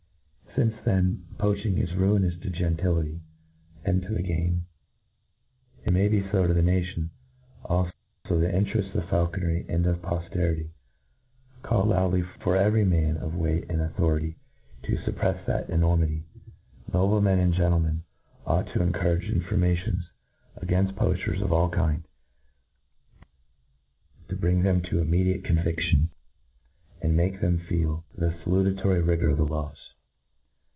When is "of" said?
8.93-9.05, 9.87-10.01, 13.21-13.33, 21.41-21.53, 29.29-29.37